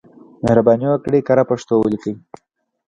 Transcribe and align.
مهرباني 0.43 0.87
وکړئ 0.89 1.21
کره 1.27 1.43
پښتو 1.49 1.73
ولیکئ. 1.79 2.13